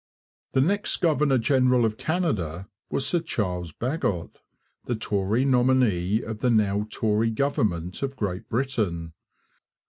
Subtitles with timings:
[0.53, 4.39] ]The next governor general of Canada was Sir Charles Bagot,
[4.85, 9.13] the Tory nominee of the now Tory government of Great Britain.